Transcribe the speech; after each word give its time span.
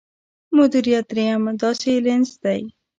مديريت 0.57 1.05
درېيم 1.11 1.43
داسې 1.61 1.91
لينز 2.05 2.29
دی. 2.43 2.61